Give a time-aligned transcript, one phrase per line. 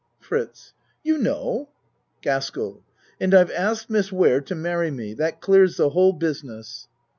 [0.19, 0.73] FRITZ
[1.03, 1.69] You know?
[2.23, 2.81] GASKELL
[3.19, 5.13] And I've asked Miss Ware to marry me.
[5.13, 6.87] That clears the whole business.